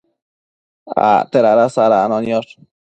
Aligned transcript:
acte 1.09 1.39
dada 1.47 1.65
sadacno 1.75 2.17
niosh 2.25 2.51